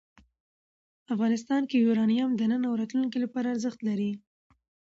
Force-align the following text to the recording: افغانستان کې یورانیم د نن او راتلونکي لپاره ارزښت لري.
افغانستان 1.13 1.61
کې 1.69 1.75
یورانیم 1.85 2.29
د 2.35 2.41
نن 2.51 2.61
او 2.69 2.73
راتلونکي 2.81 3.17
لپاره 3.25 3.51
ارزښت 3.53 3.79
لري. 3.87 4.11